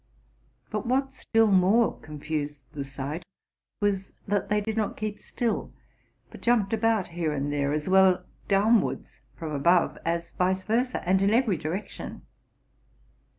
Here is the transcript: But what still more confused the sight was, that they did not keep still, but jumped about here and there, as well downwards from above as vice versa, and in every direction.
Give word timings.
But 0.71 0.87
what 0.87 1.13
still 1.13 1.51
more 1.51 1.99
confused 1.99 2.63
the 2.71 2.83
sight 2.83 3.21
was, 3.81 4.13
that 4.27 4.49
they 4.49 4.59
did 4.59 4.75
not 4.75 4.97
keep 4.97 5.19
still, 5.19 5.73
but 6.31 6.41
jumped 6.41 6.73
about 6.73 7.09
here 7.09 7.31
and 7.33 7.53
there, 7.53 7.71
as 7.71 7.87
well 7.87 8.25
downwards 8.47 9.21
from 9.35 9.51
above 9.51 9.99
as 10.03 10.31
vice 10.31 10.63
versa, 10.63 11.07
and 11.07 11.21
in 11.21 11.31
every 11.35 11.55
direction. 11.55 12.23